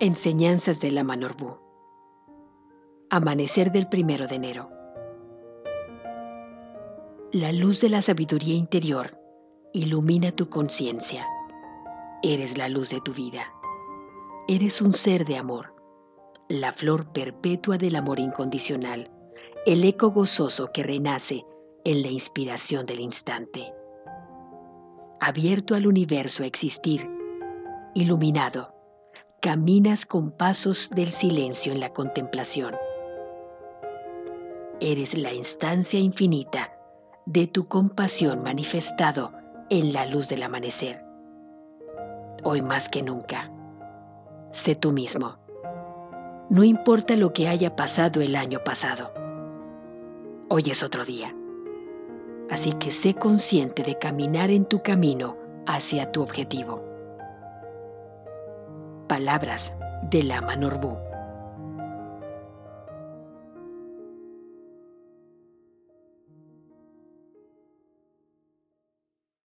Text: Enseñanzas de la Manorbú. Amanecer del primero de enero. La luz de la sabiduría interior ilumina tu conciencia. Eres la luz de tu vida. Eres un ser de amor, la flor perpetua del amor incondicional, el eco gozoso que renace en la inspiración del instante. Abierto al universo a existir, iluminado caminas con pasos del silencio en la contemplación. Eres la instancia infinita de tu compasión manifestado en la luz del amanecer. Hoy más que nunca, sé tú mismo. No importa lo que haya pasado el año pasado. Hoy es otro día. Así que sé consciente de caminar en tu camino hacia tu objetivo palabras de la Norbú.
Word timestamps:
Enseñanzas 0.00 0.80
de 0.80 0.90
la 0.90 1.04
Manorbú. 1.04 1.56
Amanecer 3.10 3.70
del 3.70 3.88
primero 3.88 4.26
de 4.26 4.34
enero. 4.34 4.68
La 7.30 7.52
luz 7.52 7.80
de 7.80 7.90
la 7.90 8.02
sabiduría 8.02 8.56
interior 8.56 9.16
ilumina 9.72 10.32
tu 10.32 10.50
conciencia. 10.50 11.24
Eres 12.24 12.58
la 12.58 12.68
luz 12.68 12.90
de 12.90 13.00
tu 13.02 13.14
vida. 13.14 13.44
Eres 14.48 14.82
un 14.82 14.94
ser 14.94 15.24
de 15.24 15.36
amor, 15.36 15.76
la 16.48 16.72
flor 16.72 17.12
perpetua 17.12 17.78
del 17.78 17.94
amor 17.94 18.18
incondicional, 18.18 19.12
el 19.64 19.84
eco 19.84 20.10
gozoso 20.10 20.72
que 20.72 20.82
renace 20.82 21.46
en 21.84 22.02
la 22.02 22.08
inspiración 22.08 22.84
del 22.84 22.98
instante. 22.98 23.72
Abierto 25.20 25.76
al 25.76 25.86
universo 25.86 26.42
a 26.42 26.46
existir, 26.46 27.08
iluminado 27.94 28.73
caminas 29.44 30.06
con 30.06 30.30
pasos 30.30 30.88
del 30.88 31.10
silencio 31.10 31.70
en 31.70 31.78
la 31.78 31.92
contemplación. 31.92 32.74
Eres 34.80 35.14
la 35.14 35.34
instancia 35.34 36.00
infinita 36.00 36.72
de 37.26 37.46
tu 37.46 37.68
compasión 37.68 38.42
manifestado 38.42 39.32
en 39.68 39.92
la 39.92 40.06
luz 40.06 40.30
del 40.30 40.44
amanecer. 40.44 41.04
Hoy 42.42 42.62
más 42.62 42.88
que 42.88 43.02
nunca, 43.02 43.50
sé 44.52 44.76
tú 44.76 44.92
mismo. 44.92 45.36
No 46.48 46.64
importa 46.64 47.14
lo 47.14 47.34
que 47.34 47.46
haya 47.46 47.76
pasado 47.76 48.22
el 48.22 48.36
año 48.36 48.60
pasado. 48.64 49.12
Hoy 50.48 50.70
es 50.70 50.82
otro 50.82 51.04
día. 51.04 51.36
Así 52.48 52.72
que 52.72 52.92
sé 52.92 53.12
consciente 53.12 53.82
de 53.82 53.98
caminar 53.98 54.50
en 54.50 54.64
tu 54.64 54.82
camino 54.82 55.36
hacia 55.66 56.10
tu 56.12 56.22
objetivo 56.22 56.93
palabras 59.14 59.72
de 60.10 60.24
la 60.24 60.40
Norbú. 60.40 61.13